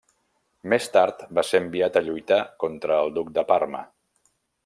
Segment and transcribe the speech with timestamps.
[0.71, 3.83] Més tard, va ser enviat a lluitar contra el duc de Parma.